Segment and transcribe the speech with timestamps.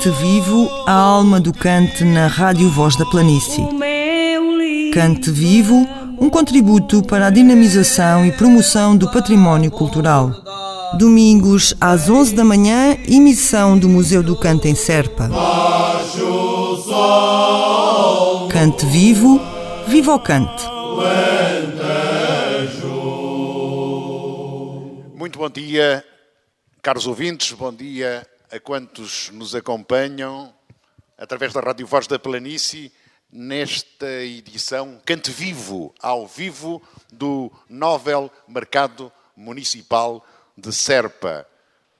[0.00, 3.62] Cante Vivo, a alma do cante na Rádio Voz da Planície.
[4.94, 5.86] Cante Vivo,
[6.18, 10.32] um contributo para a dinamização e promoção do património cultural.
[10.96, 15.28] Domingos às 11 da manhã, emissão do Museu do Canto em Serpa.
[18.48, 19.38] Cante Vivo,
[19.86, 20.64] viva o cante.
[25.14, 26.02] Muito bom dia,
[26.80, 30.52] caros ouvintes, bom dia a quantos nos acompanham
[31.16, 32.92] através da Rádio Voz da Planície
[33.30, 36.82] nesta edição Cante Vivo, ao vivo
[37.12, 41.46] do Nobel Mercado Municipal de Serpa.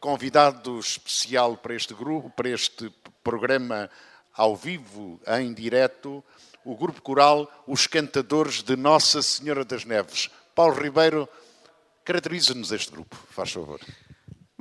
[0.00, 3.88] Convidado especial para este grupo, para este programa
[4.34, 6.24] ao vivo, em direto,
[6.64, 10.30] o grupo coral Os Cantadores de Nossa Senhora das Neves.
[10.54, 11.28] Paulo Ribeiro,
[12.04, 13.80] caracteriza-nos este grupo, faz favor.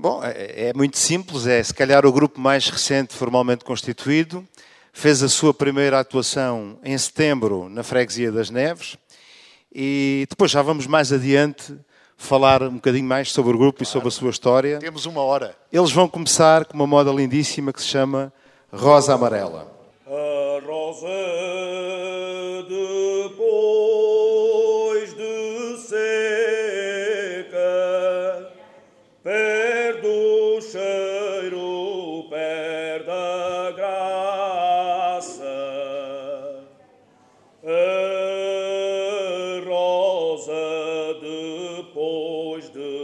[0.01, 4.47] Bom, é, é muito simples, é se calhar o grupo mais recente formalmente constituído.
[4.93, 8.95] Fez a sua primeira atuação em setembro na Freguesia das Neves
[9.75, 11.77] e depois já vamos mais adiante
[12.15, 13.89] falar um bocadinho mais sobre o grupo claro.
[13.89, 14.79] e sobre a sua história.
[14.79, 15.53] Temos uma hora.
[15.69, 18.31] Eles vão começar com uma moda lindíssima que se chama
[18.71, 19.69] Rosa Amarela.
[20.07, 21.07] A rosa
[41.89, 42.98] depois de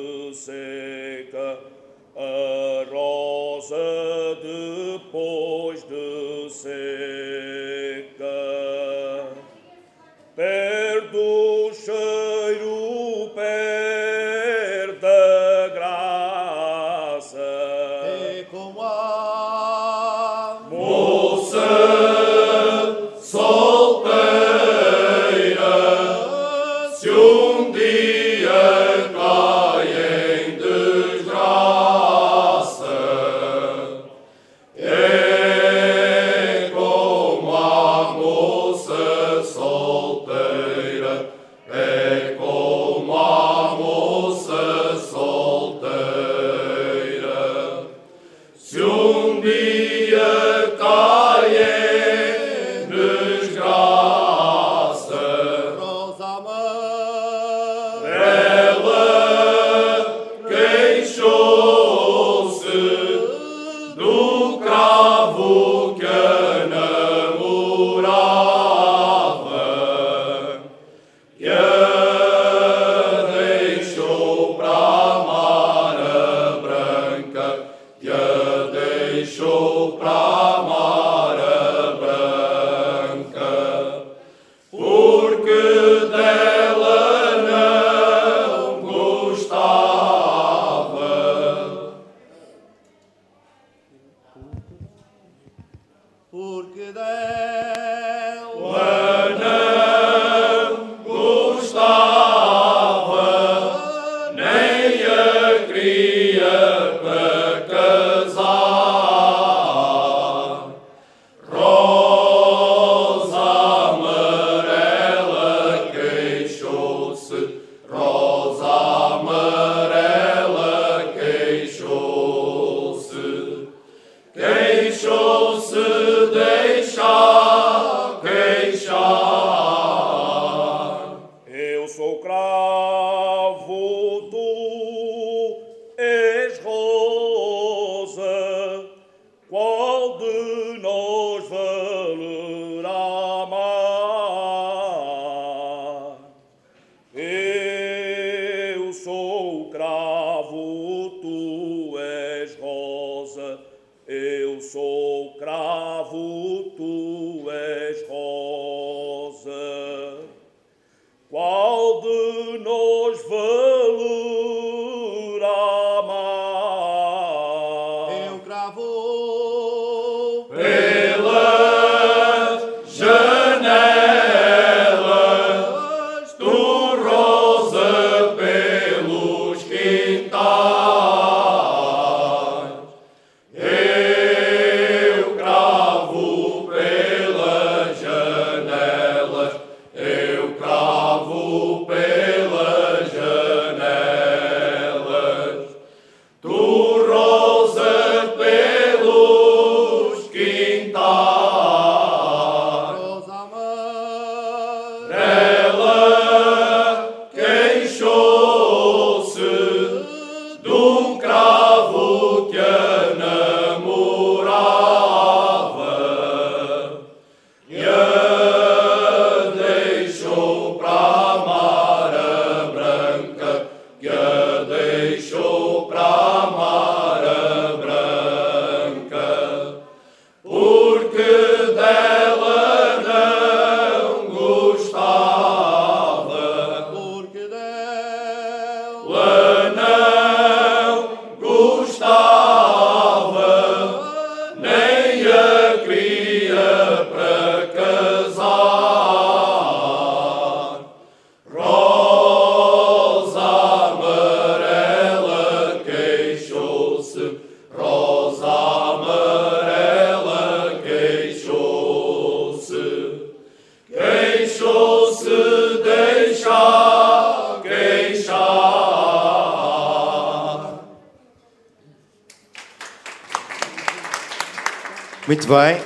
[275.46, 275.80] Muito bem.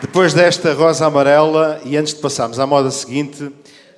[0.00, 3.52] Depois desta rosa amarela, e antes de passarmos à moda seguinte,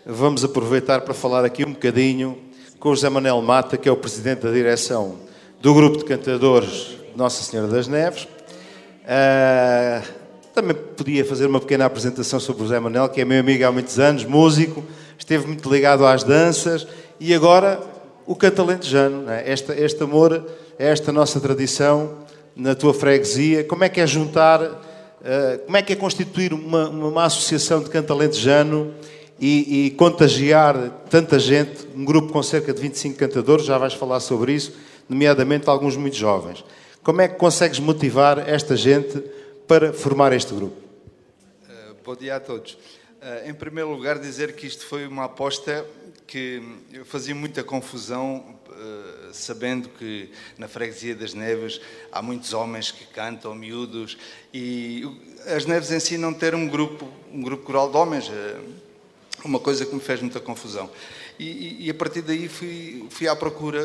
[0.04, 2.36] vamos aproveitar para falar aqui um bocadinho
[2.80, 5.14] com o José Manuel Mata, que é o presidente da direção
[5.62, 8.24] do grupo de cantadores Nossa Senhora das Neves.
[8.24, 10.04] Uh,
[10.52, 13.70] também podia fazer uma pequena apresentação sobre o José Manuel, que é meu amigo há
[13.70, 14.82] muitos anos, músico,
[15.16, 16.84] esteve muito ligado às danças
[17.20, 17.80] e agora
[18.26, 19.30] o cantalentejano.
[19.30, 19.52] É?
[19.52, 20.44] Este, este amor,
[20.76, 22.24] esta nossa tradição
[22.56, 26.88] na tua freguesia, como é que é juntar, uh, como é que é constituir uma,
[26.88, 28.94] uma associação de cantalentejano
[29.40, 34.20] e, e, contagiar tanta gente, um grupo com cerca de 25 cantadores, já vais falar
[34.20, 34.72] sobre isso,
[35.08, 36.64] nomeadamente alguns muito jovens.
[37.02, 39.22] Como é que consegues motivar esta gente
[39.66, 40.76] para formar este grupo?
[41.68, 42.74] Uh, bom dia a todos.
[42.74, 45.84] Uh, em primeiro lugar, dizer que isto foi uma aposta
[46.26, 46.62] que
[47.04, 48.56] fazia muita confusão,
[49.36, 51.80] sabendo que na freguesia das Neves
[52.12, 54.16] há muitos homens que cantam, miúdos,
[54.52, 55.08] e
[55.46, 58.30] as Neves em si não ter um grupo, um grupo coral de homens,
[59.44, 60.90] uma coisa que me fez muita confusão.
[61.38, 63.80] E, e, a partir daí fui, fui à procura,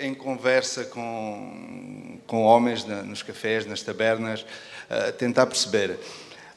[0.00, 5.98] em conversa com, com homens na, nos cafés, nas tabernas, uh, tentar perceber.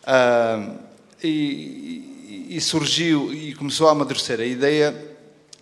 [0.03, 0.77] Uh,
[1.21, 5.08] e, e, surgiu e começou a amadurecer a ideia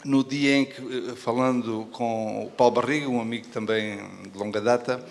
[0.07, 4.00] no dia em que, eh, falando com o Paulo Barriga, um amigo também
[4.31, 5.06] de longa data,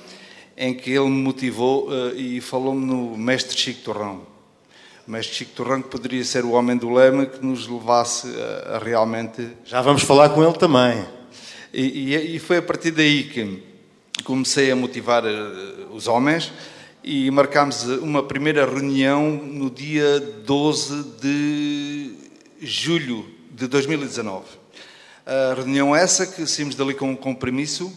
[0.57, 4.23] em que ele me motivou uh, e falou-me no mestre Chico Torrão.
[5.07, 8.27] O mestre Chico Torrão que poderia ser o homem do lema que nos levasse
[8.67, 9.47] a, a realmente...
[9.67, 11.05] Já vamos falar com ele também.
[11.75, 13.63] E, e, e, foi a partir daí que
[14.25, 15.25] comecei a motivar
[15.93, 16.51] os homens
[17.05, 22.15] e marcámos uma primeira reunião no dia 12 de
[22.63, 24.66] julho de 2019.
[25.28, 27.93] A reunião essa que saímos dali com um compromisso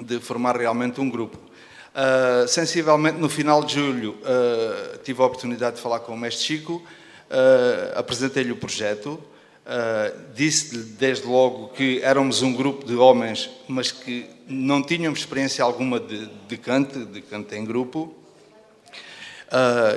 [0.00, 1.38] de formar realmente um grupo.
[1.38, 6.44] Uh, sensivelmente no final de julho uh, tive a oportunidade de falar com o mestre
[6.44, 6.82] Chico,
[7.30, 9.22] uh, apresentei-lhe o projeto,
[10.34, 16.00] disse-lhe desde logo que éramos um grupo de homens, mas que não tínhamos experiência alguma
[16.00, 18.12] de, de canto, de canto em grupo,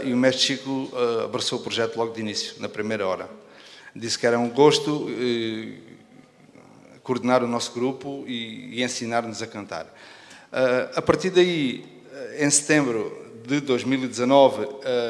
[0.03, 0.91] e o mestre Chico
[1.23, 3.29] abraçou o projeto logo de início, na primeira hora.
[3.95, 5.07] Disse que era um gosto
[7.11, 9.85] coordenar o nosso grupo e, e ensinar-nos a cantar.
[10.49, 11.83] Ah, a partir daí,
[12.39, 14.65] em setembro de 2019,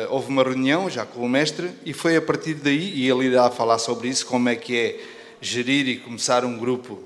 [0.10, 3.52] houve uma reunião já com o mestre e foi a partir daí, e ele irá
[3.52, 5.00] falar sobre isso, como é que é
[5.40, 7.04] gerir e começar um grupo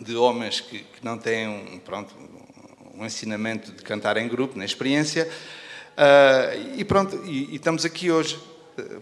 [0.00, 2.14] de homens que, que não têm um, pronto,
[2.94, 5.28] um ensinamento de cantar em grupo, na experiência,
[5.94, 8.36] Uh, e pronto, e, e, estamos aqui hoje,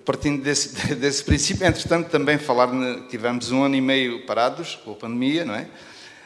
[0.05, 1.67] partindo desse, desse princípio.
[1.67, 2.69] Entretanto, também falar,
[3.09, 5.69] tivemos um ano e meio parados com a pandemia, não é?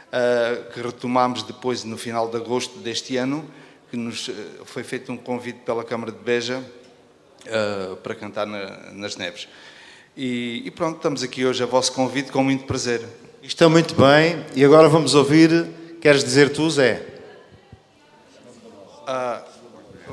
[0.06, 3.44] Uh, que retomámos depois no final de agosto deste ano,
[3.90, 4.30] que nos
[4.64, 6.62] foi feito um convite pela Câmara de Beja
[7.46, 9.48] uh, para cantar na, nas neves.
[10.16, 13.02] E, e, pronto, estamos aqui hoje a vosso convite com muito prazer.
[13.42, 15.66] Está muito bem, e agora vamos ouvir,
[16.00, 17.06] queres dizer tu, Zé?
[19.02, 19.42] Uh,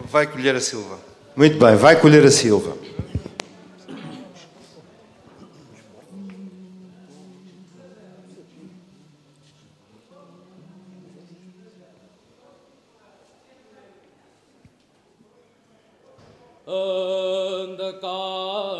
[0.06, 1.00] vai colher a Silva.
[1.36, 2.83] Muito bem, vai colher a Silva.
[16.74, 18.73] Anda cá,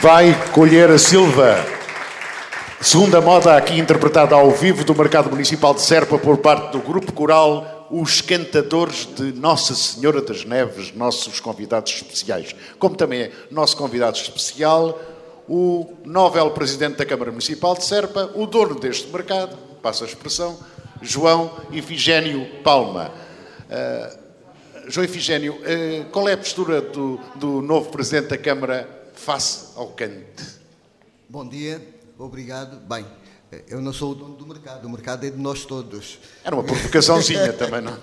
[0.00, 1.56] Vai colher a Silva.
[2.80, 7.12] Segunda moda aqui interpretada ao vivo do Mercado Municipal de Serpa por parte do Grupo
[7.12, 12.54] Coral Os Cantadores de Nossa Senhora das Neves, nossos convidados especiais.
[12.78, 15.00] Como também é nosso convidado especial,
[15.48, 20.60] o Nobel Presidente da Câmara Municipal de Serpa, o dono deste mercado, passa a expressão,
[21.02, 23.10] João Ifigênio Palma.
[23.68, 24.10] Ah,
[24.86, 29.88] João Ifigênio, eh, qual é a postura do, do novo Presidente da Câmara face ao
[29.88, 30.44] cante?
[31.28, 32.78] Bom dia, obrigado.
[32.88, 33.04] Bem,
[33.68, 36.18] eu não sou o dono do mercado, o mercado é de nós todos.
[36.44, 37.98] Era uma provocaçãozinha também, não?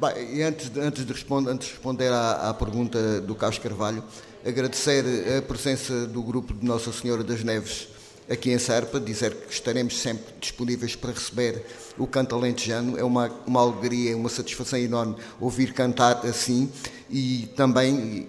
[0.00, 3.58] Bem, e antes de, antes de, responder, antes de responder à, à pergunta do Carlos
[3.58, 4.04] Carvalho,
[4.46, 5.04] agradecer
[5.36, 7.88] a presença do grupo de Nossa Senhora das Neves
[8.30, 11.64] aqui em Serpa, dizer que estaremos sempre disponíveis para receber
[11.96, 12.98] o canto alentejano.
[12.98, 16.70] É uma, uma alegria, uma satisfação enorme ouvir cantar assim
[17.10, 18.28] e também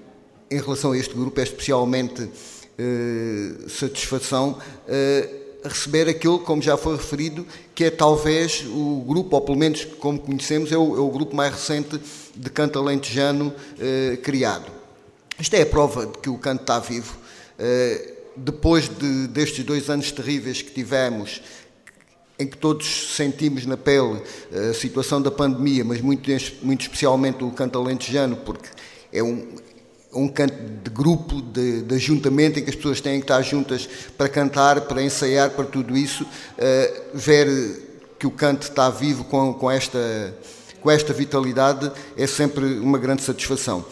[0.49, 2.29] em relação a este grupo é especialmente
[2.77, 5.29] eh, satisfação eh,
[5.63, 10.17] receber aquilo, como já foi referido, que é talvez o grupo, ou pelo menos como
[10.17, 11.99] conhecemos, é o, é o grupo mais recente
[12.33, 14.71] de canto alentejano eh, criado.
[15.37, 17.17] Isto é a prova de que o canto está vivo.
[18.35, 21.41] Depois de, destes dois anos terríveis que tivemos,
[22.37, 24.21] em que todos sentimos na pele
[24.69, 26.29] a situação da pandemia, mas muito,
[26.61, 28.69] muito especialmente o canto alentejano, porque
[29.11, 29.47] é um,
[30.13, 33.87] um canto de grupo, de, de, ajuntamento, em que as pessoas têm que estar juntas
[34.17, 39.53] para cantar, para ensaiar, para tudo isso, uh, ver que o canto está vivo com,
[39.53, 40.35] com, esta,
[40.81, 43.85] com esta vitalidade é sempre uma grande satisfação.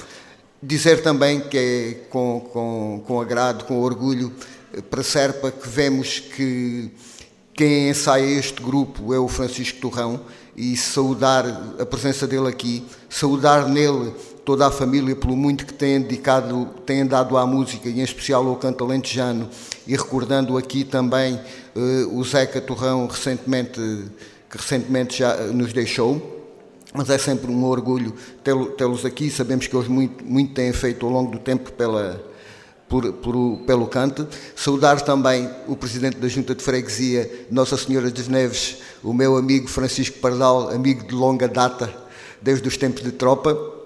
[0.61, 4.33] Dizer também que é com, com, com agrado, com orgulho,
[4.89, 6.91] para Serpa, que vemos que
[7.53, 10.19] quem ensaia este grupo é o Francisco Torrão
[10.55, 11.45] e saudar
[11.79, 14.13] a presença dele aqui, saudar nele
[14.47, 18.47] toda a família pelo muito que têm dedicado, têm dado à música e em especial
[18.47, 19.49] ao canto alentejano
[19.85, 21.37] e recordando aqui também
[21.75, 23.77] uh, o Zeca Torrão recentemente,
[24.49, 26.35] que recentemente já nos deixou
[26.93, 28.13] mas é sempre um orgulho
[28.77, 29.29] tê-los aqui.
[29.29, 32.19] Sabemos que eles muito, muito têm feito ao longo do tempo pela,
[32.87, 34.25] por, por, pelo cante.
[34.55, 39.67] Saudar também o Presidente da Junta de Freguesia, Nossa Senhora das Neves, o meu amigo
[39.67, 41.93] Francisco Pardal, amigo de longa data,
[42.41, 43.76] desde os tempos de tropa,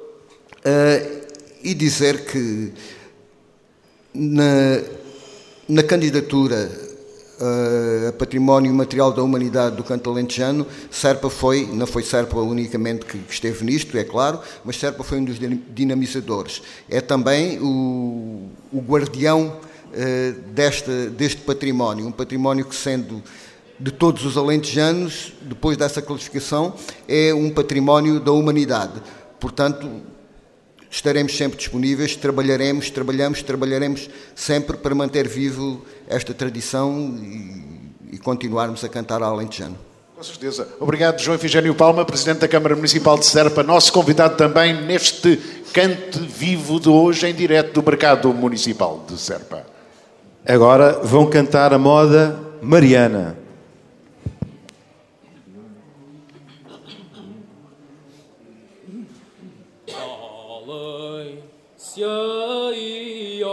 [0.65, 1.21] uh,
[1.63, 2.73] e dizer que
[4.13, 4.81] na,
[5.67, 6.69] na candidatura
[8.07, 13.19] a Património Material da Humanidade do Canto Alentejano, Serpa foi, não foi Serpa unicamente que
[13.29, 15.37] esteve nisto, é claro, mas Serpa foi um dos
[15.73, 16.61] dinamizadores.
[16.87, 23.23] É também o, o guardião uh, deste, deste património, um património que sendo
[23.79, 26.75] de todos os alentejanos, depois dessa classificação,
[27.07, 29.01] é um património da humanidade.
[29.39, 29.89] Portanto,
[30.91, 38.83] estaremos sempre disponíveis, trabalharemos, trabalhamos, trabalharemos sempre para manter vivo esta tradição e, e continuarmos
[38.83, 39.77] a cantar a Alentejano.
[40.13, 40.67] Com certeza.
[40.79, 45.37] Obrigado, João Efigênio Palma, Presidente da Câmara Municipal de Serpa, nosso convidado também neste
[45.73, 49.65] cante vivo de hoje em direto do Mercado Municipal de Serpa.
[50.45, 53.40] Agora vão cantar a moda Mariana.
[61.93, 63.43] Se aí,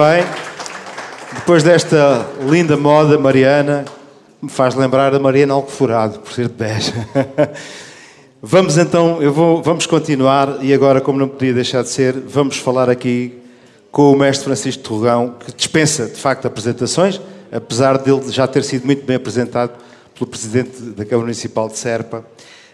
[0.00, 0.24] bem.
[1.34, 3.84] Depois desta linda moda, Mariana,
[4.40, 6.94] me faz lembrar a Mariana Alcoforado, por ser de Beja.
[8.40, 12.56] Vamos então, eu vou, vamos continuar e agora, como não podia deixar de ser, vamos
[12.56, 13.38] falar aqui
[13.90, 17.20] com o mestre Francisco Torrão, que dispensa de facto apresentações,
[17.52, 19.72] apesar dele já ter sido muito bem apresentado
[20.14, 22.24] pelo presidente da Câmara Municipal de Serpa.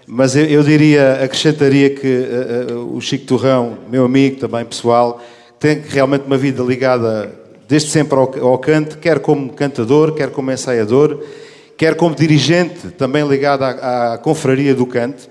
[0.07, 5.21] Mas eu, eu diria, acrescentaria que uh, uh, o Chico Torrão, meu amigo também pessoal,
[5.59, 7.33] tem realmente uma vida ligada
[7.69, 11.23] desde sempre ao, ao canto, quer como cantador, quer como ensaiador,
[11.77, 15.29] quer como dirigente, também ligado à, à confraria do canto,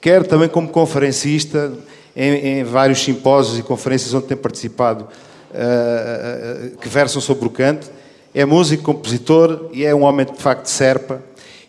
[0.00, 1.72] quer também como conferencista
[2.16, 7.50] em, em, vários simpósios e conferências onde tem participado, uh, uh, que versam sobre o
[7.50, 7.90] canto.
[8.34, 11.22] É músico, compositor e é um homem de facto de serpa.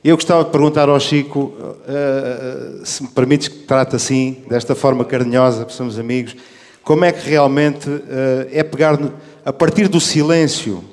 [0.04, 4.76] Eu gostava de perguntar ao Chico, uh, se me permites que te trate assim, desta
[4.76, 6.36] forma carinhosa, porque somos amigos,
[6.86, 8.98] como é que realmente uh, é pegar
[9.43, 10.84] a partir do silêncio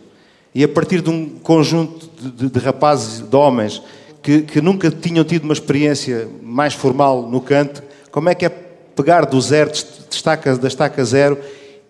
[0.54, 3.82] e a partir de um conjunto de, de, rapazes, de homens
[4.22, 8.48] que, que, nunca tinham tido uma experiência mais formal no canto, como é que é
[8.48, 11.38] pegar do zero, de estaca, da estaca zero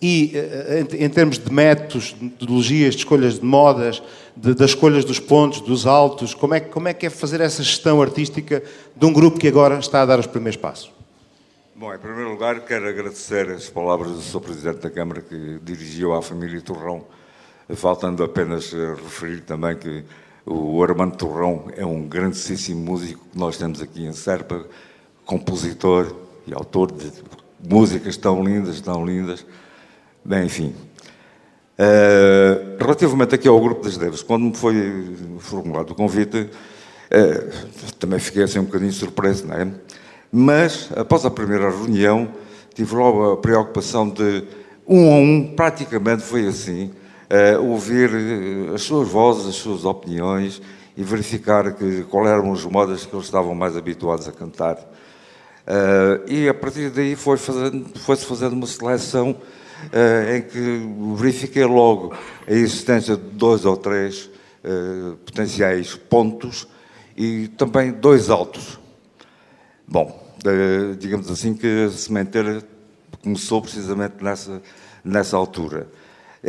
[0.01, 4.03] e, uh, em, em, termos de métodos, de metodologias, de escolhas de modas,
[4.37, 7.62] de, das escolhas dos pontos, dos altos, como é, como é que é fazer essa
[7.62, 8.65] gestão artística
[8.97, 11.02] de um grupo que agora está a dar os primeiros passos?
[11.75, 14.41] Bom, em primeiro lugar, quero agradecer as palavras do Sr.
[14.43, 17.07] Presidente da Câmara que dirigiu à família Torrão,
[17.75, 20.05] faltando apenas eh, referir também que
[20.45, 24.67] o Armando Torrão é um grandíssimo músico que nós temos aqui em Serpa,
[25.25, 26.15] compositor
[26.47, 27.11] e autor de
[27.67, 29.47] músicas tão lindas, tão lindas.
[30.23, 30.75] Bem, enfim.
[31.79, 38.19] Uh, relativamente aqui ao Grupo das Devas, quando me foi formulado o convite, uh, também
[38.19, 39.73] fiquei assim um bocadinho surpreso, não é?
[40.35, 42.27] Mas, após a primeira reunião,
[42.75, 44.45] tive logo a preocupação de,
[44.88, 46.90] um a um, praticamente foi assim,
[47.31, 50.62] uh, ouvir eh, as suas vozes, as suas opiniões
[50.97, 54.77] e verificar que, qual eram os modas que eles estavam mais habituados a cantar.
[54.77, 61.66] Uh, e a partir daí foi fazendo, foi-se fazendo uma seleção uh, em que verifiquei
[61.66, 62.14] logo
[62.49, 64.31] a existência de dois ou três
[65.27, 66.68] potenciais pontos
[67.16, 68.79] e também dois altos.
[69.92, 70.18] Bom,
[70.98, 72.62] digamos assim, que a sementeira
[73.22, 74.62] começou precisamente nessa,
[75.05, 75.87] nessa altura.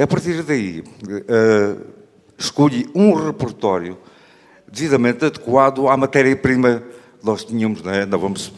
[0.02, 1.86] A partir daí, uh,
[2.38, 3.98] escolhi um repertório
[4.72, 6.84] devidamente adequado à matéria-prima
[7.20, 8.06] que nós tínhamos, né?
[8.06, 8.54] vamos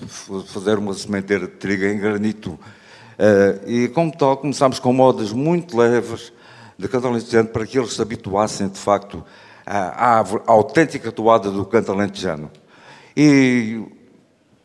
[0.45, 2.51] fazer uma sementeira de trigo em granito.
[2.51, 6.31] Uh, e como tal, começámos com modas muito leves
[6.77, 9.25] de canto alentejano para que eles se habituassem, de facto,
[9.65, 12.51] à, à autêntica toada do canto alentejano.
[13.17, 13.83] E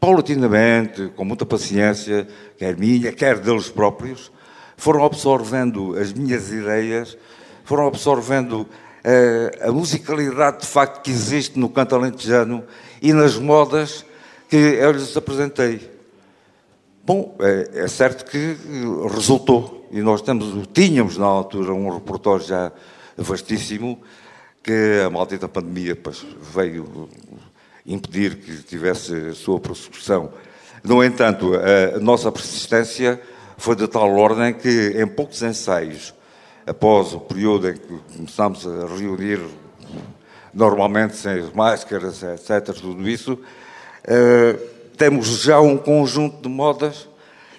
[0.00, 4.32] paulatinamente, com muita paciência, quer minha, quer deles próprios,
[4.76, 7.18] foram absorvendo as minhas ideias,
[7.64, 12.64] foram absorvendo uh, a musicalidade de facto que existe no canto alentejano
[13.02, 14.06] e nas modas
[14.48, 15.90] que eu lhes apresentei.
[17.04, 18.56] Bom, é, é certo que
[19.12, 22.72] resultou, e nós temos, tínhamos na altura um repertório já
[23.16, 24.00] vastíssimo,
[24.62, 27.08] que a maldita pandemia pois, veio
[27.92, 30.32] impedir que tivesse sua prossecução.
[30.82, 33.20] No entanto, a nossa persistência
[33.58, 36.14] foi de tal ordem que, em poucos ensaios,
[36.66, 39.40] após o período em que começámos a reunir,
[40.54, 43.38] normalmente sem máscaras, etc., tudo isso,
[44.04, 44.56] eh,
[44.96, 47.08] temos já um conjunto de modas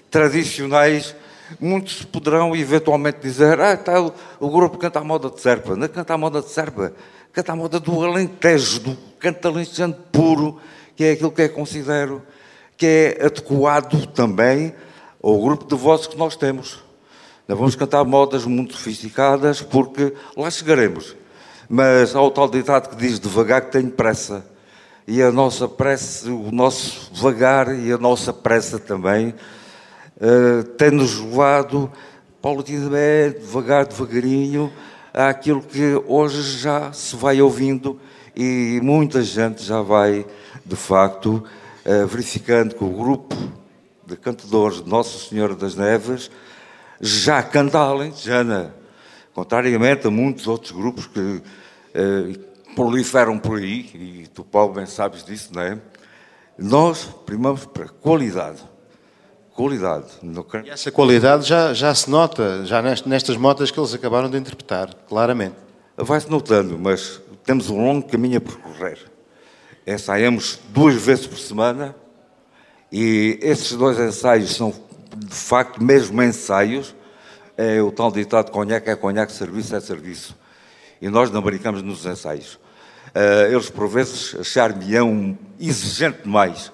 [0.10, 1.16] tradicionais.
[1.60, 5.76] Muitos poderão eventualmente dizer: Ah, está o, o grupo canta a moda de Serpa.
[5.76, 6.94] Não canta a moda de Serpa
[7.34, 10.60] canto à moda do Alentejo, do canto alentejano puro,
[10.96, 12.22] que é aquilo que eu considero
[12.78, 14.74] que é adequado também
[15.22, 16.84] ao grupo de vozes que nós temos.
[17.48, 21.16] Não vamos cantar modas muito sofisticadas, porque lá chegaremos.
[21.70, 24.46] Mas há o tal ditado que diz devagar que tenho pressa.
[25.08, 29.36] E a nossa pressa, o nosso vagar e a nossa pressa também
[30.18, 31.92] uh, tem-nos levado
[32.42, 34.74] paulatinamente, devagar, devagarinho,
[35.14, 38.00] àquilo que hoje já se vai ouvindo
[38.36, 40.26] e muita gente já vai,
[40.66, 41.44] de facto,
[41.86, 43.36] uh, verificando que o grupo
[44.06, 46.30] de cantadores de Nossa Senhora das Neves
[47.00, 48.76] já canta a alentejana,
[49.34, 51.42] contrariamente a muitos outros grupos que
[51.94, 52.38] eh,
[52.76, 55.80] proliferam por aí, e tu, Paulo, bem sabes disso, não é?
[56.58, 58.71] Nós primamos para qualidade.
[59.62, 60.06] Qualidade.
[60.66, 64.92] E essa qualidade já, já se nota, já nestas motas que eles acabaram de interpretar,
[65.08, 65.56] claramente.
[65.96, 68.98] Vai-se notando, mas temos um longo caminho a percorrer.
[69.86, 71.96] Ensaiamos duas vezes por semana
[72.92, 74.74] e esses dois ensaios são
[75.16, 76.96] de facto, mesmo ensaios,
[77.56, 80.36] é o tal ditado conhaque é conhaque, serviço é serviço.
[81.00, 82.56] E nós não brincamos nos ensaios.
[83.14, 86.72] Uh, eles, por vezes, achar-me-ão exigente demais.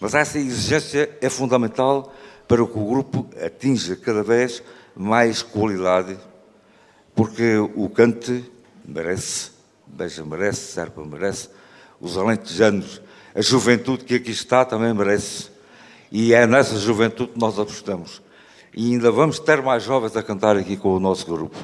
[0.00, 2.12] Mas essa exigência é fundamental
[2.46, 4.62] para que o grupo atinja cada vez
[4.94, 6.16] mais qualidade,
[7.14, 8.44] porque o cante
[8.84, 9.50] merece,
[9.86, 11.48] Beja merece, Serpa merece,
[12.00, 13.00] os alentejanos,
[13.34, 15.50] a juventude que aqui está também merece.
[16.10, 18.22] E é nessa juventude que nós apostamos.
[18.74, 21.56] E ainda vamos ter mais jovens a cantar aqui com o nosso grupo.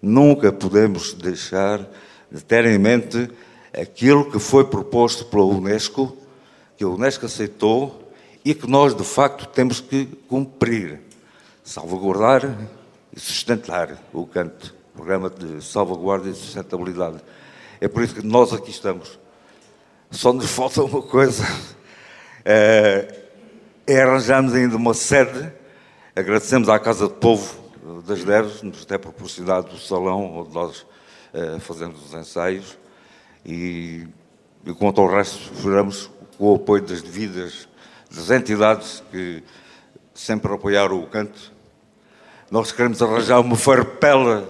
[0.00, 1.86] Nunca podemos deixar
[2.30, 3.30] de ter em mente
[3.78, 6.16] aquilo que foi proposto pela Unesco,
[6.80, 8.10] que a Unesco aceitou
[8.42, 10.98] e que nós, de facto, temos que cumprir.
[11.62, 12.56] Salvaguardar
[13.14, 17.18] e sustentar o canto, o programa de salvaguarda e sustentabilidade.
[17.82, 19.18] É por isso que nós aqui estamos.
[20.10, 21.44] Só nos falta uma coisa.
[22.46, 23.24] É,
[23.86, 25.52] é arranjarmos ainda uma sede.
[26.16, 27.60] Agradecemos à Casa do Povo
[28.06, 30.86] das Neves, nos ter proporcionado o salão onde nós
[31.34, 32.78] uh, fazemos os ensaios
[33.44, 34.08] e,
[34.64, 37.68] e quanto ao resto, esperamos o apoio das devidas
[38.10, 39.42] das entidades que
[40.12, 41.52] sempre apoiaram o canto.
[42.50, 44.48] Nós queremos arranjar uma farpela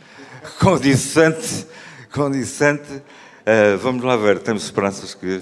[0.58, 1.66] condicente,
[2.12, 2.90] condicente.
[2.92, 5.40] Uh, vamos lá ver, temos esperanças que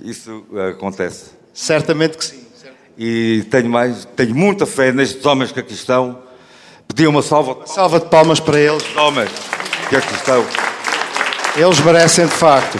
[0.00, 1.30] isso acontece.
[1.52, 2.42] Certamente que sim.
[2.96, 6.22] E tenho mais, tenho muita fé nestes homens que aqui estão.
[6.86, 8.84] Pedi uma salva, salva de palmas para eles.
[8.96, 9.30] Homens
[9.88, 10.44] que aqui estão.
[11.56, 12.78] Eles merecem de facto.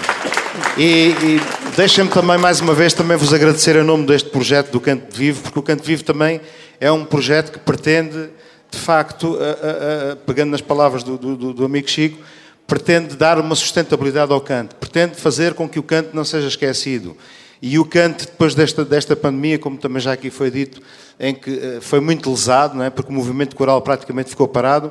[0.77, 4.81] E, e deixem-me também mais uma vez também vos agradecer em nome deste projeto do
[4.81, 6.41] Canto Vivo, porque o Canto Vivo também
[6.79, 8.29] é um projeto que pretende,
[8.71, 12.19] de facto, a, a, a, pegando nas palavras do, do, do amigo Chico,
[12.67, 17.17] pretende dar uma sustentabilidade ao canto, pretende fazer com que o canto não seja esquecido.
[17.61, 20.83] E o Cante, depois desta, desta pandemia, como também já aqui foi dito,
[21.21, 22.91] em que eh, foi muito lesado, não é?
[22.91, 24.91] porque o movimento coral praticamente ficou parado,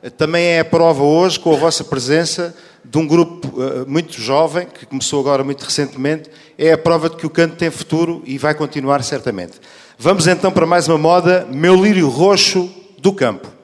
[0.00, 4.20] eh, também é a prova hoje, com a vossa presença, de um grupo uh, muito
[4.20, 8.22] jovem, que começou agora muito recentemente, é a prova de que o canto tem futuro
[8.26, 9.60] e vai continuar certamente.
[9.98, 13.61] Vamos então para mais uma moda, Meu Lírio Roxo do Campo.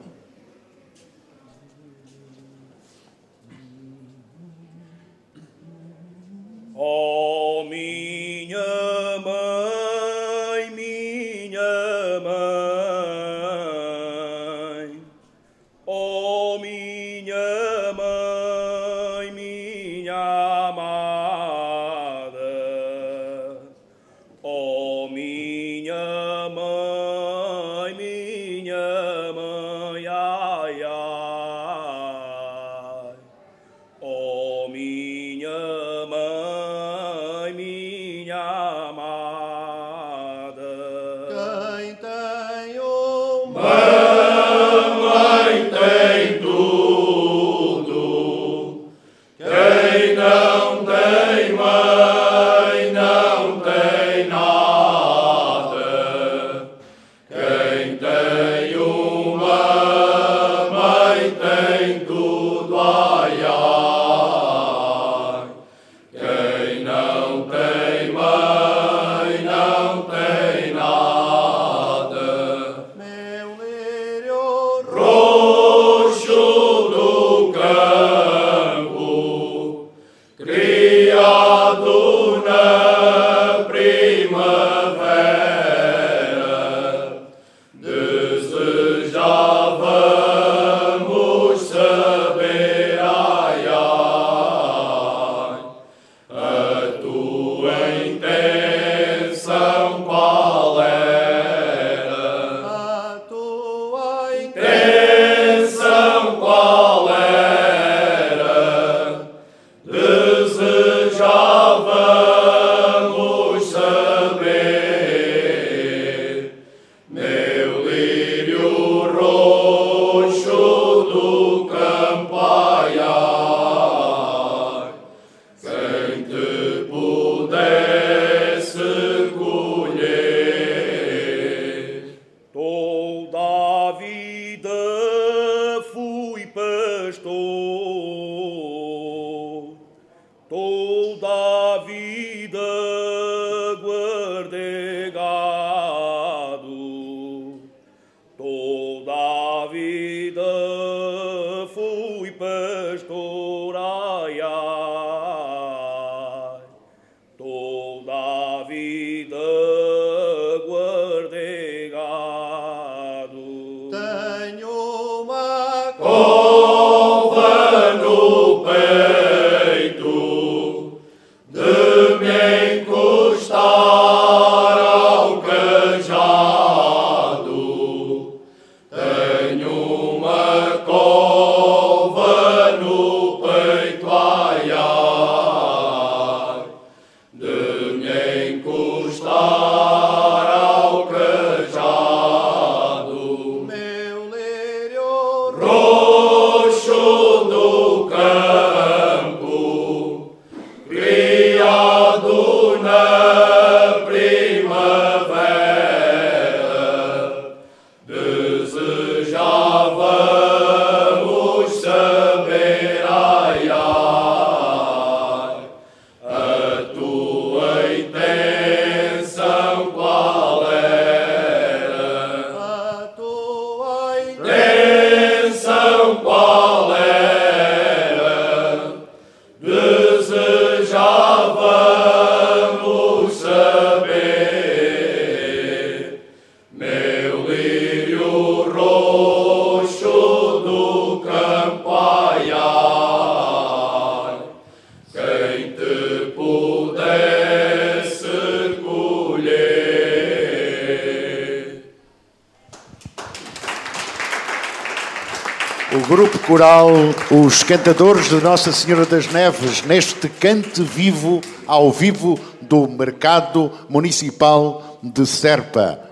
[256.49, 256.89] Coral
[257.29, 264.99] Os Cantadores de Nossa Senhora das Neves, neste cante vivo, ao vivo, do Mercado Municipal
[265.03, 266.09] de Serpa.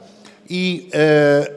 [0.48, 1.56] E uh,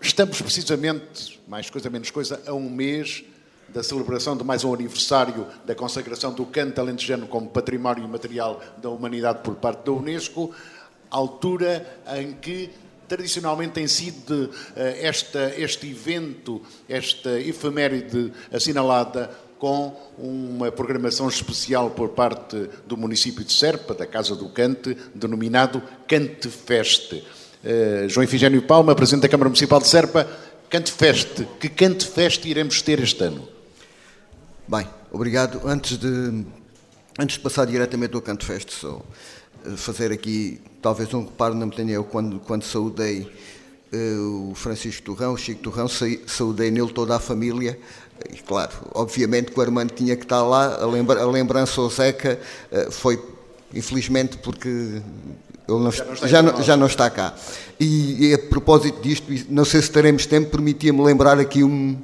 [0.00, 3.22] estamos precisamente, mais coisa menos coisa, a um mês
[3.68, 8.90] da celebração de mais um aniversário da consagração do canto alentejano como património imaterial da
[8.90, 10.50] humanidade por parte da Unesco,
[11.08, 11.86] altura
[12.16, 12.70] em que
[13.08, 22.10] tradicionalmente tem sido eh, esta, este evento, esta efeméride assinalada com uma programação especial por
[22.10, 27.24] parte do município de Serpa, da Casa do Cante, denominado Cante Feste.
[27.64, 30.28] Uh, João Efigênio Palma, Presidente da Câmara Municipal de Serpa,
[30.68, 31.48] Cante Feste.
[31.58, 33.48] Que Cante Feste iremos ter este ano?
[34.68, 35.60] Bem, obrigado.
[35.66, 36.44] Antes de,
[37.18, 39.02] antes de passar diretamente ao Cante Feste, só
[39.76, 41.94] fazer aqui talvez um reparo na montanha.
[41.94, 43.30] Eu, quando, quando saudei
[43.92, 45.86] uh, o Francisco Torrão, o Chico Torrão,
[46.26, 47.78] saudei nele toda a família.
[48.32, 50.82] E, claro, obviamente que o Armando tinha que estar lá.
[50.82, 52.38] A, lembra, a lembrança ao Zeca
[52.70, 53.22] uh, foi,
[53.74, 55.02] infelizmente, porque ele
[55.68, 57.34] não, já, não está, já, não, já não está cá.
[57.78, 61.98] E, e, a propósito disto, não sei se teremos tempo, permitia-me lembrar aqui um,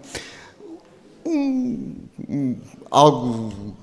[1.25, 1.95] um,
[2.29, 2.57] um
[2.91, 3.75] algo,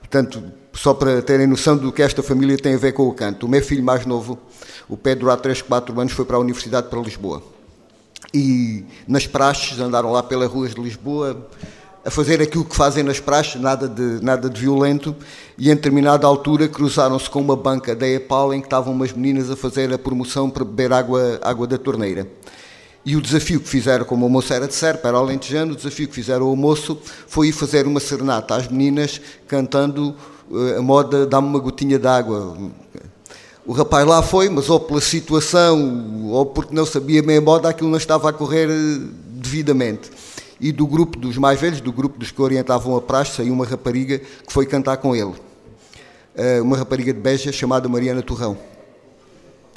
[0.00, 0.42] portanto,
[0.76, 3.46] só para terem noção do que esta família tem a ver com o canto.
[3.46, 4.38] O meu filho mais novo,
[4.88, 7.42] o Pedro, há 3, 4 anos, foi para a Universidade para Lisboa.
[8.32, 11.48] E nas praxes, andaram lá pelas ruas de Lisboa
[12.04, 15.16] a fazer aquilo que fazem nas praxes, nada de, nada de violento,
[15.58, 19.50] e em determinada altura cruzaram-se com uma banca da EPAL em que estavam umas meninas
[19.50, 22.28] a fazer a promoção para beber água, água da torneira.
[23.04, 26.06] E o desafio que fizeram, como o moço era de Serpa, era alentejano, o desafio
[26.06, 30.14] que fizeram ao moço foi ir fazer uma serenata às meninas cantando
[30.76, 32.56] a moda dá-me uma gotinha de água.
[33.66, 37.68] O rapaz lá foi, mas ou pela situação, ou porque não sabia bem a moda,
[37.68, 40.10] aquilo não estava a correr eh, devidamente.
[40.60, 43.66] E do grupo dos mais velhos, do grupo dos que orientavam a praxe, saiu uma
[43.66, 45.34] rapariga que foi cantar com ele.
[46.36, 48.56] Eh, uma rapariga de Beja chamada Mariana Torrão.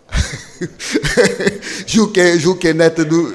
[2.12, 3.34] que é, que é neta do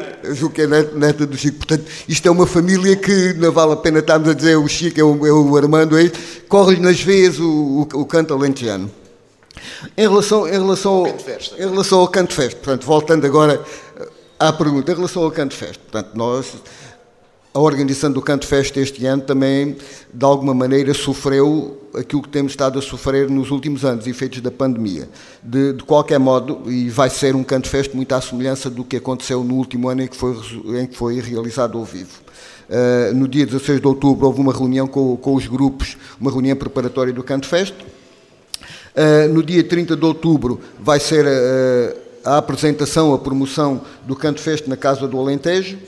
[0.52, 1.58] que é neta, neta, do Chico.
[1.58, 5.00] Portanto, isto é uma família que não vale a pena estarmos a dizer o Chico,
[5.00, 6.10] é o, é o Armando, é
[6.48, 8.90] corre-lhe nas veias o, o, o canto alentejano.
[9.96, 13.64] Em relação, em, relação, em relação ao canto festa, portanto, voltando agora
[14.38, 16.46] à pergunta, em relação ao canto festa, portanto, nós
[17.54, 19.76] a organização do Canto Festa este ano também,
[20.12, 24.50] de alguma maneira, sofreu aquilo que temos estado a sofrer nos últimos anos, efeitos da
[24.50, 25.08] pandemia.
[25.40, 28.96] De, de qualquer modo, e vai ser um Canto Festa muito à semelhança do que
[28.96, 30.36] aconteceu no último ano em que foi,
[30.80, 32.24] em que foi realizado ao vivo.
[32.68, 36.56] Uh, no dia 16 de outubro houve uma reunião com, com os grupos, uma reunião
[36.56, 37.78] preparatória do Canto Festa.
[38.96, 44.40] Uh, no dia 30 de outubro vai ser uh, a apresentação, a promoção do Canto
[44.40, 45.78] Festa na Casa do Alentejo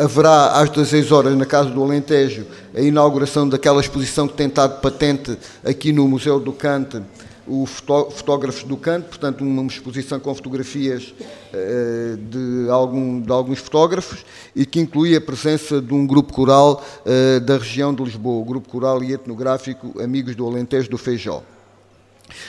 [0.00, 4.80] haverá às 16 horas na Casa do Alentejo a inauguração daquela exposição que tem estado
[4.80, 7.02] patente aqui no Museu do Cante,
[7.46, 11.12] o Fotógrafos do Cante, portanto uma exposição com fotografias
[11.52, 14.24] uh, de, algum, de, alguns fotógrafos
[14.56, 18.44] e que inclui a presença de um grupo coral uh, da região de Lisboa, o
[18.44, 21.42] Grupo Coral e Etnográfico Amigos do Alentejo do Feijó.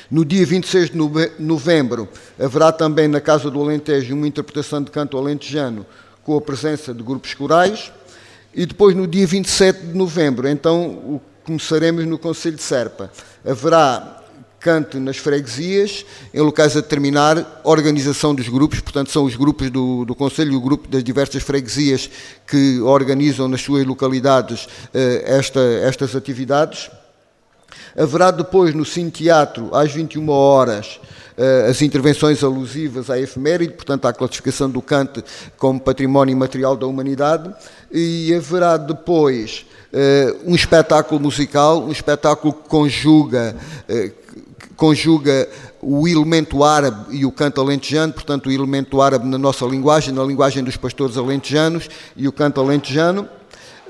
[0.09, 0.97] No dia 26 de
[1.39, 2.07] novembro
[2.39, 5.86] haverá também na Casa do Alentejo uma interpretação de canto alentejano
[6.24, 7.91] com a presença de grupos corais.
[8.53, 13.11] E depois, no dia 27 de novembro, então começaremos no Conselho de Serpa.
[13.45, 14.22] Haverá
[14.61, 20.05] canto nas freguesias, em locais a determinar, organização dos grupos, portanto, são os grupos do,
[20.05, 22.09] do Conselho o grupo das diversas freguesias
[22.45, 26.91] que organizam nas suas localidades eh, esta, estas atividades.
[27.97, 30.99] Haverá depois no Cine Teatro, às 21 horas,
[31.69, 35.23] as intervenções alusivas à efeméride, portanto, à classificação do canto
[35.57, 37.53] como património imaterial da humanidade,
[37.91, 43.55] e haverá depois uh, um espetáculo musical, um espetáculo que conjuga,
[43.89, 44.11] uh,
[44.75, 45.47] conjuga
[45.81, 50.23] o elemento árabe e o canto alentejano, portanto, o elemento árabe na nossa linguagem, na
[50.23, 53.27] linguagem dos pastores alentejanos e o canto alentejano.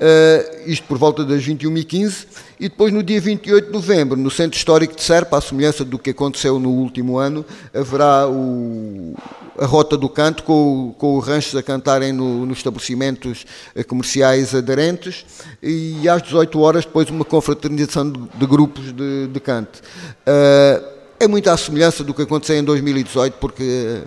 [0.02, 2.26] Uh, isto por volta das 21h15,
[2.58, 5.96] e depois no dia 28 de novembro, no Centro Histórico de Serpa, à semelhança do
[5.96, 9.14] que aconteceu no último ano, haverá o,
[9.56, 13.46] a Rota do Canto, com, com os ranchos a cantarem no, nos estabelecimentos
[13.76, 15.24] eh, comerciais aderentes,
[15.62, 19.82] e às 18 horas depois uma confraternização de, de grupos de, de canto.
[20.26, 20.84] Uh,
[21.20, 24.02] é muito à semelhança do que aconteceu em 2018, porque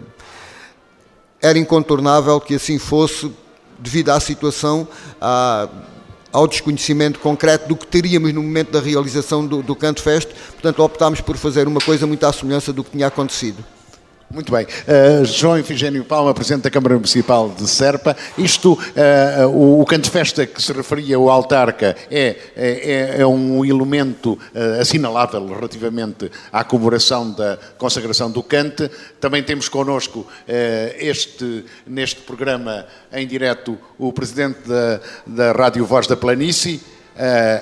[1.42, 3.32] era incontornável que assim fosse,
[3.80, 4.88] devido à situação,
[5.20, 5.68] à,
[6.32, 10.84] ao desconhecimento concreto do que teríamos no momento da realização do, do Canto Fest, portanto
[10.84, 13.64] optámos por fazer uma coisa muito à semelhança do que tinha acontecido.
[14.30, 14.66] Muito bem.
[14.66, 18.18] Uh, João Efigênio Palma, Presidente da Câmara Municipal de Serpa.
[18.38, 23.64] Isto, uh, o, o canto festa que se referia ao autarca é, é, é um
[23.64, 28.90] elemento uh, assinalável relativamente à comemoração da consagração do cante.
[29.22, 30.28] Também temos connosco
[30.98, 36.82] este, neste programa em direto o Presidente da, da Rádio Voz da Planície,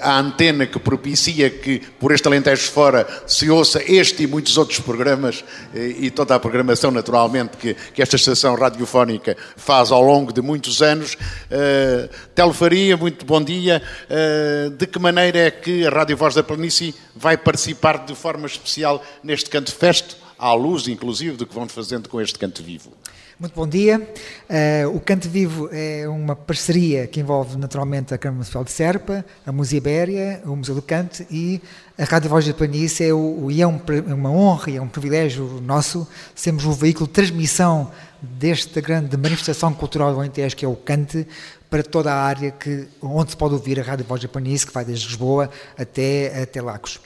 [0.01, 4.79] a antena que propicia que por este Alentejo fora se ouça este e muitos outros
[4.79, 5.45] programas
[5.75, 10.41] eh, e toda a programação naturalmente que, que esta estação radiofónica faz ao longo de
[10.41, 11.15] muitos anos.
[11.51, 13.81] Uh, muito bom dia.
[14.09, 18.47] Uh, de que maneira é que a Rádio Voz da Planície vai participar de forma
[18.47, 22.91] especial neste Canto Fest, à luz inclusive do que vamos fazendo com este Canto Vivo?
[23.39, 23.99] Muito bom dia.
[24.47, 29.25] Uh, o Canto Vivo é uma parceria que envolve naturalmente a Câmara Municipal de Serpa,
[29.43, 31.59] a Museu Ibéria, o Museu do Canto e
[31.97, 33.07] a Rádio Voz da Planície.
[33.07, 33.81] É, o, é um,
[34.13, 39.73] uma honra e é um privilégio nosso sermos o veículo de transmissão desta grande manifestação
[39.73, 41.27] cultural do Alentejo que é o Cante
[41.71, 44.73] para toda a área que, onde se pode ouvir a Rádio Voz da Planície, que
[44.73, 46.99] vai desde Lisboa até, até Lagos.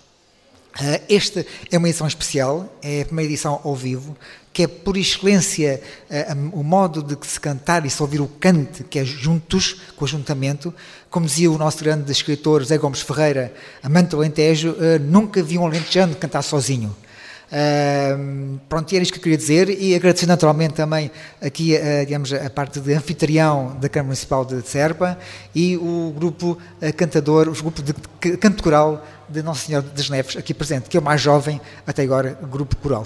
[0.79, 4.15] Uh, esta é uma edição especial, é a primeira edição ao vivo,
[4.57, 5.79] que é por excelência
[6.09, 10.03] uh, o modo de se cantar e se ouvir o cante, que é juntos, com
[10.03, 10.73] o ajuntamento.
[11.11, 13.53] Como dizia o nosso grande escritor José Gomes Ferreira,
[13.83, 16.89] amante do Alentejo, uh, nunca vi um alentejano cantar sozinho.
[17.51, 22.33] Uh, pronto, era isto que eu queria dizer e agradecer naturalmente também aqui, uh, digamos,
[22.33, 25.19] a parte de anfitrião da Câmara Municipal de Serpa
[25.53, 27.93] e o grupo uh, cantador, o grupo de
[28.37, 32.01] canto coral de Nossa Senhora das Neves aqui presente, que é o mais jovem até
[32.01, 33.05] agora grupo coral.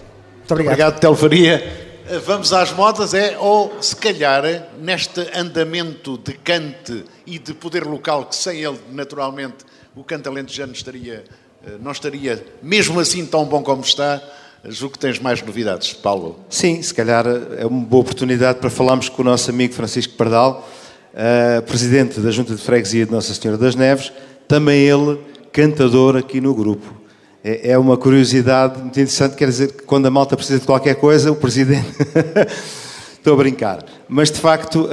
[0.52, 0.74] Muito obrigado.
[0.74, 1.92] Obrigado, Telfaria.
[2.26, 4.44] Vamos às modas, é, ou se calhar,
[4.82, 9.64] neste andamento de cante e de poder local, que sem ele, naturalmente,
[9.96, 11.24] o canto alentejano estaria
[11.66, 14.22] eh, não estaria mesmo assim tão bom como está.
[14.66, 16.40] Julgo que tens mais novidades, Paulo.
[16.50, 17.26] Sim, se calhar
[17.58, 20.70] é uma boa oportunidade para falarmos com o nosso amigo Francisco Pardal,
[21.14, 24.14] uh, presidente da Junta de Freguesia de Nossa Senhora das Neves,
[24.48, 25.20] também ele
[25.52, 27.01] cantador aqui no grupo.
[27.44, 30.96] É, é uma curiosidade muito interessante, quer dizer que quando a malta precisa de qualquer
[30.96, 31.88] coisa, o presidente.
[33.14, 33.86] Estou a brincar.
[34.10, 34.90] Mas de facto uh,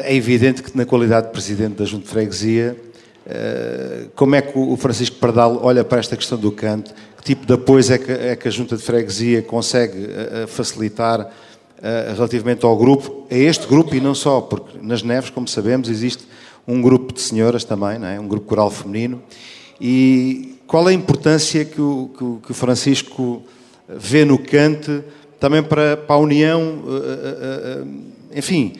[0.00, 2.76] é evidente que, na qualidade de presidente da Junta de Freguesia,
[3.28, 6.94] eh, como é que o Francisco Pardal olha para esta questão do canto?
[7.16, 10.46] Que tipo de apoio é que, é que a Junta de Freguesia consegue eh, eh,
[10.46, 11.30] facilitar
[12.16, 16.26] relativamente ao grupo, a este grupo e não só, porque nas Neves, como sabemos, existe
[16.66, 18.18] um grupo de senhoras também, não é?
[18.18, 19.22] um grupo coral feminino.
[19.78, 23.42] E qual a importância que o, que o, que o Francisco
[23.88, 25.02] vê no cante
[25.38, 26.82] também para, para a união,
[28.34, 28.72] enfim,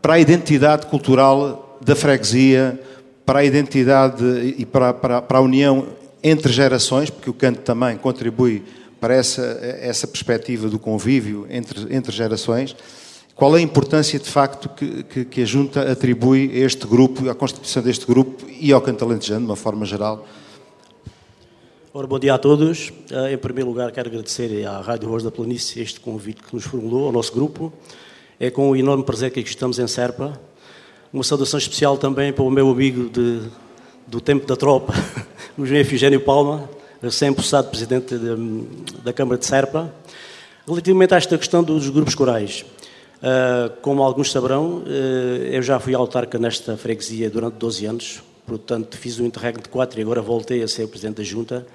[0.00, 2.78] para a identidade cultural da freguesia,
[3.24, 4.24] para a identidade
[4.58, 5.86] e para, para, para a união
[6.22, 8.62] entre gerações, porque o canto também contribui
[9.00, 9.42] para essa,
[9.80, 12.76] essa perspectiva do convívio entre, entre gerações.
[13.34, 17.28] Qual é a importância, de facto, que, que, que, a Junta atribui a este grupo,
[17.28, 20.26] à constituição deste grupo e ao canto alentejano, de uma forma geral?
[21.94, 22.90] Ora, bom dia a todos.
[23.10, 26.64] Eh, em primeiro lugar, quero agradecer à Rádio Voz da Planície este convite que nos
[26.64, 27.70] formulou, ao nosso grupo.
[28.40, 30.40] É com um enorme prazer que aqui estamos em Serpa,
[31.12, 33.42] uma saudação especial também para o meu amigo de,
[34.06, 34.94] do tempo da tropa,
[35.58, 36.66] o João Efigênio Palma,
[37.02, 38.36] recém-possado presidente de,
[39.04, 39.94] da Câmara de Serpa.
[40.66, 42.64] Relativamente a esta questão dos grupos corais,
[43.18, 48.96] uh, como alguns saberão, uh, eu já fui autarca nesta freguesia durante 12 anos, portanto
[48.96, 51.66] fiz um interregno de 4 e agora voltei a ser presidente da Junta,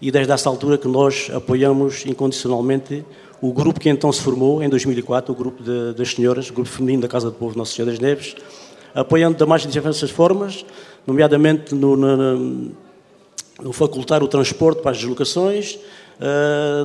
[0.00, 3.04] e desde essa altura que nós apoiamos incondicionalmente
[3.40, 6.70] o grupo que então se formou, em 2004, o grupo de, das senhoras, o grupo
[6.70, 8.36] feminino da Casa do Povo Nossa Senhora das Neves,
[8.94, 10.64] apoiando de mais diversas formas,
[11.04, 12.70] nomeadamente no, no,
[13.60, 15.76] no facultar o transporte para as deslocações,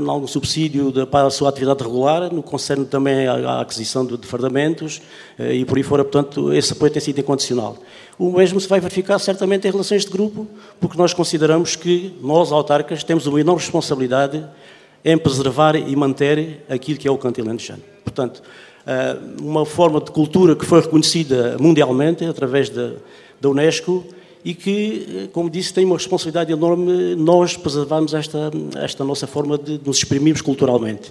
[0.01, 4.17] em algum subsídio de, para a sua atividade regular, no concerne também à, aquisição de,
[4.17, 4.99] de fardamentos
[5.37, 7.77] uh, e por aí fora, portanto, esse apoio tem sido incondicional.
[8.17, 10.47] O mesmo se vai verificar certamente em relações de grupo,
[10.79, 14.43] porque nós consideramos que nós, autarcas, temos uma enorme responsabilidade
[15.05, 17.83] em preservar e manter aquilo que é o canto alentejano.
[18.03, 22.93] Portanto, uh, uma forma de cultura que foi reconhecida mundialmente através da,
[23.39, 24.03] da Unesco
[24.47, 28.49] e que, como disse, tem uma responsabilidade enorme nós preservarmos esta,
[28.81, 31.09] esta nossa forma de nos exprimirmos culturalmente.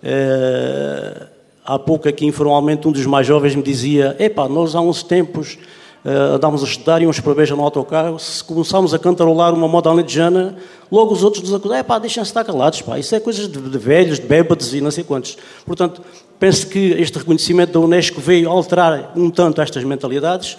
[0.00, 1.26] Uh,
[1.64, 5.58] há pouco aqui, informalmente, um dos mais jovens me dizia epá, nós há uns tempos
[6.04, 9.90] uh, andámos a estudar e uns para no autocarro, se começámos a cantarolar uma moda
[9.90, 10.56] alentejana,
[10.88, 13.78] logo os outros nos acusam, epá, deixem-se estar calados, pá, isso é coisas de, de
[13.78, 15.36] velhos, de bêbados e não sei quantos.
[15.66, 16.00] Portanto,
[16.38, 20.56] penso que este reconhecimento da Unesco veio alterar um tanto estas mentalidades,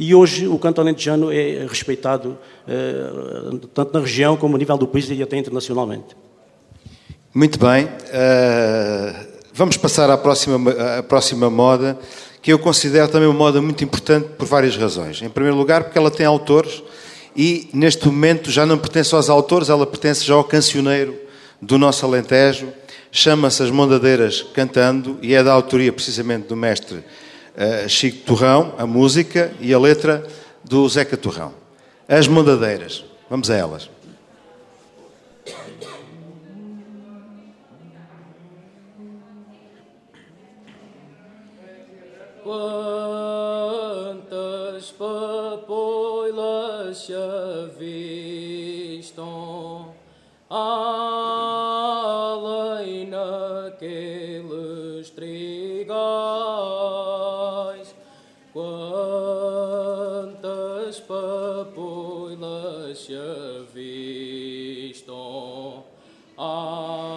[0.00, 4.88] e hoje o canto alentejano é respeitado uh, tanto na região como a nível do
[4.88, 6.16] país e até internacionalmente.
[7.34, 7.84] Muito bem.
[7.84, 11.98] Uh, vamos passar à próxima, à próxima moda,
[12.40, 15.20] que eu considero também uma moda muito importante por várias razões.
[15.20, 16.82] Em primeiro lugar, porque ela tem autores
[17.36, 21.14] e, neste momento, já não pertence aos autores, ela pertence já ao cancioneiro
[21.60, 22.68] do nosso Alentejo.
[23.12, 27.04] Chama-se As Mondadeiras Cantando e é da autoria, precisamente, do mestre
[27.88, 30.26] Chico Torrão, a música e a letra
[30.64, 31.52] do Zeca Torrão.
[32.08, 33.04] As Mondadeiras.
[33.28, 33.90] Vamos a elas.
[42.42, 42.60] Quantas
[44.92, 47.12] papoilas se
[47.74, 49.20] avistam
[50.48, 51.46] além
[53.06, 56.69] naqueles trigais?
[58.52, 60.40] Quantas
[61.00, 65.04] papoilas se avistam
[66.36, 67.09] além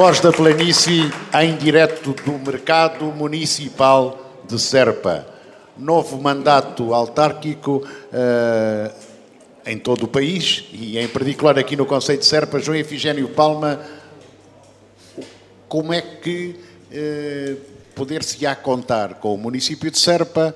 [0.00, 5.26] Voz da Planície, em direto do Mercado Municipal de Serpa.
[5.76, 8.90] Novo mandato autárquico eh,
[9.66, 12.58] em todo o país e, em particular, aqui no Conselho de Serpa.
[12.58, 13.78] João Efigênio Palma,
[15.68, 16.58] como é que
[16.90, 17.56] eh,
[17.94, 20.54] poder-se-á contar com o município de Serpa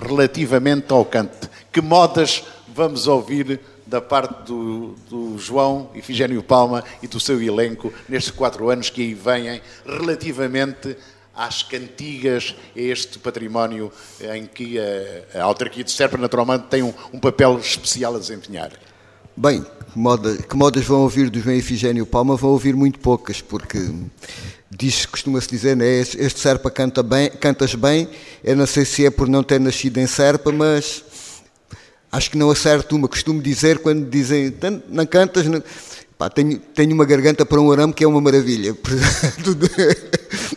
[0.00, 1.50] relativamente ao cante?
[1.72, 4.77] Que modas vamos ouvir da parte do,
[5.38, 10.96] João Efigênio Palma e do seu elenco nestes quatro anos que aí vêm relativamente
[11.34, 13.92] às cantigas, a este património
[14.34, 18.72] em que a, a autarquia de Serpa naturalmente tem um, um papel especial a desempenhar?
[19.36, 22.34] Bem, que, moda, que modas vão ouvir do João Efigênio Palma?
[22.34, 23.78] Vão ouvir muito poucas, porque
[24.68, 28.08] diz, costuma-se dizer, né, este Serpa canta bem, cantas bem,
[28.42, 31.04] eu não sei se é por não ter nascido em Serpa, mas
[32.10, 33.08] acho que não acerto uma.
[33.08, 35.62] Costumo dizer quando dizem, "Tan- não cantas, não...
[36.16, 38.76] Pá, tenho, tenho uma garganta para um arame que é uma maravilha.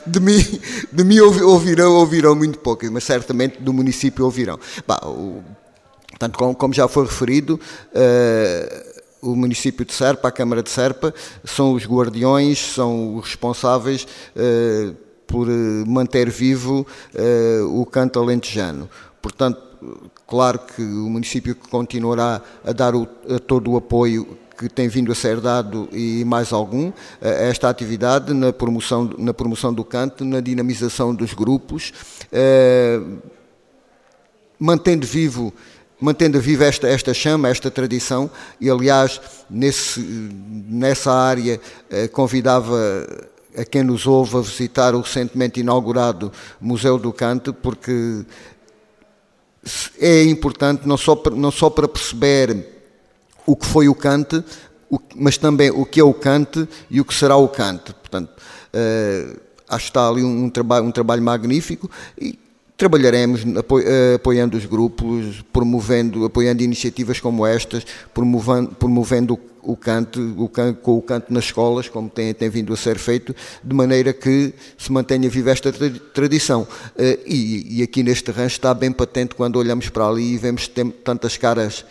[0.05, 0.59] De, mim,
[0.91, 4.59] de mim ouvi- ouvirão, ouvirão muito poucas, mas certamente do município ouvirão.
[4.85, 5.43] Pá, o-
[6.33, 7.59] como, como já foi referido,
[7.93, 8.85] eh,
[9.21, 14.91] o município de Serpa, a Câmara de Serpa, são os guardiões, são os responsáveis eh,
[15.27, 15.51] por eh,
[15.87, 18.89] manter vivo eh, o canto alentejano.
[19.21, 19.61] Portanto,
[20.27, 25.11] claro que o município continuará a dar o- a todo o apoio que tem vindo
[25.11, 30.23] a ser dado e mais algum a esta atividade na promoção, na promoção do canto,
[30.23, 31.91] na dinamização dos grupos,
[32.31, 33.01] eh,
[34.59, 35.53] mantendo vivo
[35.99, 38.27] mantendo viva esta, esta chama, esta tradição,
[38.59, 41.61] e aliás, nesse, nessa área
[41.91, 42.75] eh, convidava
[43.55, 48.25] a quem nos ouve a visitar o recentemente inaugurado Museu do Canto, porque
[49.99, 52.65] é importante não só para, não só para perceber
[53.45, 54.43] o que foi o cante,
[54.89, 57.93] o- mas também o que é o cante e o que será o cante.
[57.93, 58.31] Portanto,
[58.73, 59.35] eh,
[59.69, 61.89] acho que está ali um, trabalho, um trabalho magnífico
[62.19, 62.37] e
[62.75, 63.41] trabalharemos
[63.85, 70.73] eh, apoiando os grupos, promovendo, apoiando iniciativas como estas, promovendo, promovendo o, canto, o can-
[70.73, 74.53] com o canto nas escolas, como tem, tem vindo a ser feito, de maneira que
[74.77, 76.67] se mantenha viva esta tra- tradição.
[76.97, 80.69] Eh, e, e aqui neste rancho está bem patente quando olhamos para ali e vemos
[81.03, 81.85] tantas caras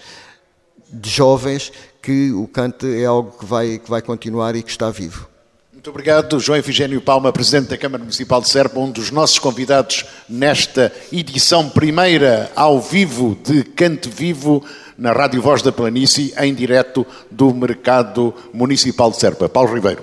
[0.92, 4.90] de jovens que o canto é algo que vai, que vai continuar e que está
[4.90, 5.28] vivo.
[5.72, 10.04] Muito obrigado, João Efigênio Palma, Presidente da Câmara Municipal de Serpa, um dos nossos convidados
[10.28, 14.62] nesta edição primeira ao vivo de Canto Vivo
[15.00, 19.48] na Rádio Voz da Planície, em direto do Mercado Municipal de Serpa.
[19.48, 20.02] Paulo Ribeiro.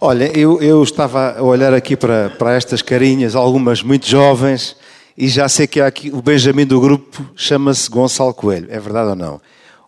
[0.00, 4.76] Olha, eu, eu estava a olhar aqui para, para estas carinhas, algumas muito jovens,
[5.16, 8.66] e já sei que há aqui o Benjamin do grupo chama-se Gonçalo Coelho.
[8.68, 9.40] É verdade ou não?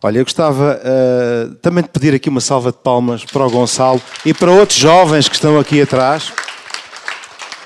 [0.03, 4.01] Olha, eu gostava ah, também de pedir aqui uma salva de palmas para o Gonçalo
[4.25, 6.33] e para outros jovens que estão aqui atrás,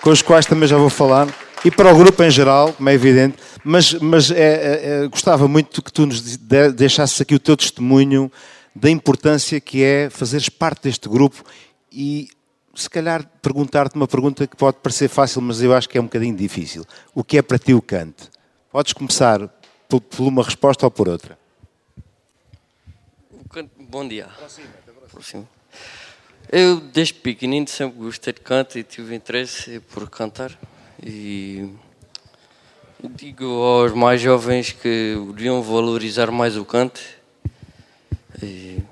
[0.00, 1.28] com os quais também já vou falar,
[1.64, 5.48] e para o grupo em geral, como é evidente, mas, mas é, é, é, gostava
[5.48, 8.30] muito que tu nos de- deixasses aqui o teu testemunho
[8.74, 11.42] da importância que é fazeres parte deste grupo
[11.90, 12.28] e
[12.74, 16.04] se calhar perguntar-te uma pergunta que pode parecer fácil, mas eu acho que é um
[16.04, 16.84] bocadinho difícil.
[17.14, 18.28] O que é para ti o cante?
[18.72, 19.48] Podes começar
[19.88, 21.38] por, por uma resposta ou por outra.
[23.50, 24.28] Canto- Bom dia.
[25.06, 25.48] Aproxima.
[26.50, 30.50] Eu, desde pequenino, sempre gostei de canto e tive interesse por cantar.
[31.06, 31.68] E
[33.10, 36.98] digo aos mais jovens que deviam valorizar mais o canto.
[38.42, 38.82] E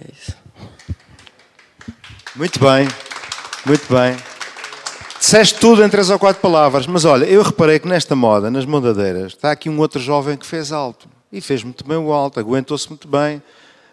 [0.00, 0.34] é isso.
[2.34, 2.88] Muito bem,
[3.66, 4.16] muito bem.
[5.18, 8.64] Disseste tudo em três ou quatro palavras, mas olha, eu reparei que nesta moda, nas
[8.64, 11.06] mondadeiras, está aqui um outro jovem que fez alto.
[11.30, 13.42] E fez muito bem o alto, aguentou-se muito bem.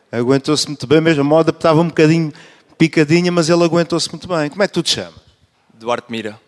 [0.10, 2.32] Aguentou-se muito bem, mesmo a moda estava um bocadinho
[2.78, 4.50] picadinha, mas ele aguentou-se muito bem.
[4.50, 5.20] Como é que tu te chamas?
[5.74, 6.43] Duarte Mira.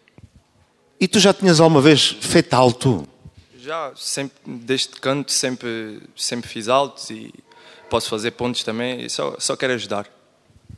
[1.00, 3.08] E tu já tinhas alguma vez feito alto?
[3.60, 7.34] Já, sempre, desde canto, sempre, sempre fiz altos e
[7.90, 9.06] posso fazer pontos também.
[9.06, 10.08] e Só, só quero ajudar.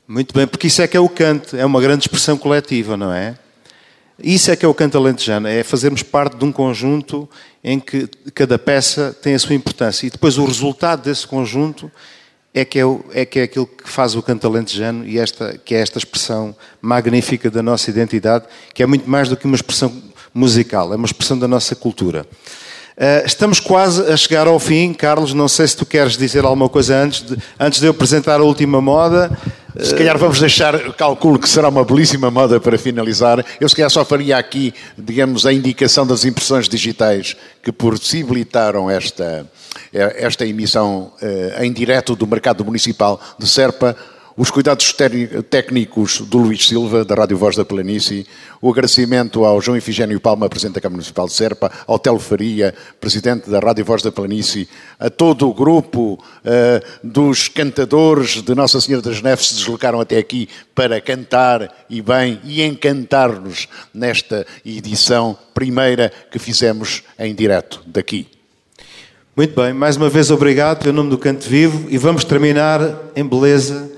[0.07, 3.11] Muito bem, porque isso é que é o canto, é uma grande expressão coletiva, não
[3.11, 3.37] é?
[4.23, 7.29] Isso é que é o canto alentejano, é fazermos parte de um conjunto
[7.63, 11.91] em que cada peça tem a sua importância e depois o resultado desse conjunto
[12.53, 15.59] é que é, o, é, que é aquilo que faz o canto alentejano e esta,
[15.63, 19.55] que é esta expressão magnífica da nossa identidade, que é muito mais do que uma
[19.55, 19.93] expressão
[20.33, 22.25] musical, é uma expressão da nossa cultura.
[22.97, 25.31] Uh, estamos quase a chegar ao fim, Carlos.
[25.31, 28.43] Não sei se tu queres dizer alguma coisa antes de, antes de eu apresentar a
[28.43, 29.37] última moda.
[29.79, 33.45] Se calhar vamos deixar, calculo que será uma belíssima moda para finalizar.
[33.61, 39.47] Eu se calhar só faria aqui, digamos, a indicação das impressões digitais que possibilitaram esta,
[39.93, 43.95] esta emissão uh, em direto do mercado municipal de Serpa.
[44.39, 44.93] Os cuidados
[45.49, 48.27] técnicos do Luís Silva, da Rádio Voz da Planície,
[48.61, 52.71] o agradecimento ao João Ifigênio Palma, Presidente da Câmara Municipal de Serpa, ao Telo Faria,
[53.01, 54.69] Presidente da Rádio Voz da Planície,
[54.99, 60.19] a todo o grupo uh, dos cantadores de Nossa Senhora das Neves se deslocaram até
[60.19, 68.36] aqui para cantar e bem e encantar-nos nesta edição primeira que fizemos em direto daqui.
[69.37, 72.81] Muito bem, mais uma vez obrigado em nome do Canto Vivo e vamos terminar
[73.15, 73.91] em beleza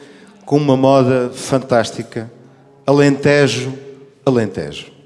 [0.46, 2.30] com uma moda fantástica.
[2.86, 3.74] Alentejo,
[4.26, 4.99] Alentejo.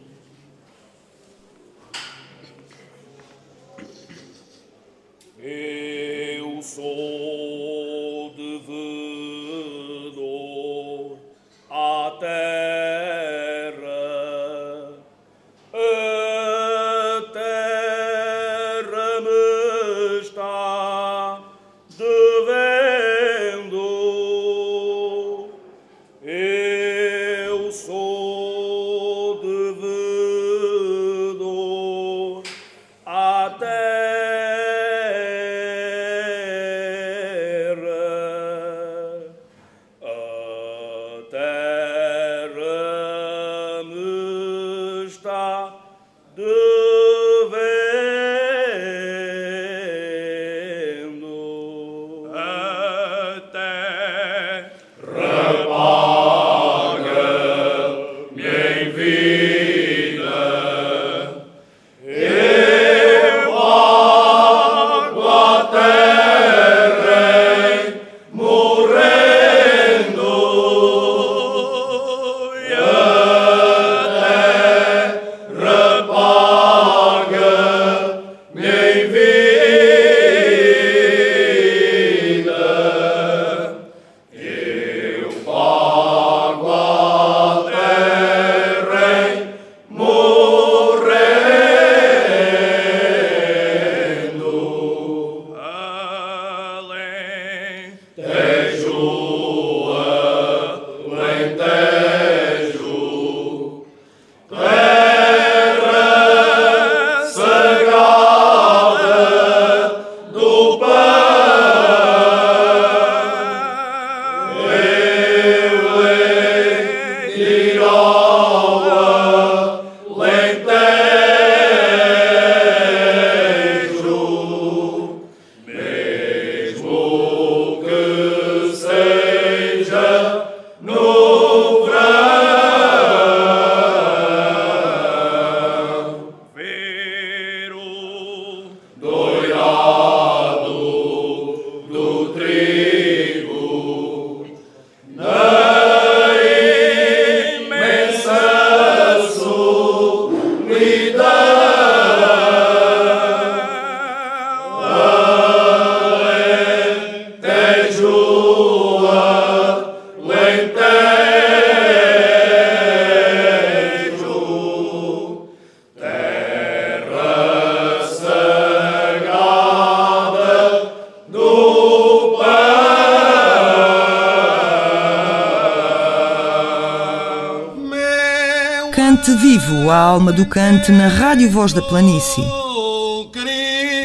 [180.91, 182.43] Na Rádio Voz da Planície.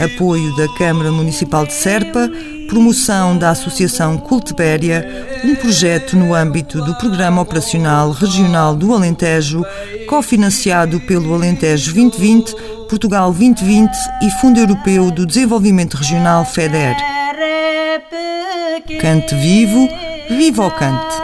[0.04, 2.30] Apoio da Câmara Municipal de Serpa,
[2.68, 9.64] promoção da Associação Cultibéria, um projeto no âmbito do Programa Operacional Regional do Alentejo,
[10.08, 12.54] cofinanciado pelo Alentejo 2020,
[12.88, 13.90] Portugal 2020
[14.22, 16.96] e Fundo Europeu do Desenvolvimento Regional FEDER.
[19.00, 19.88] Cante vivo,
[20.30, 21.16] viva o cante!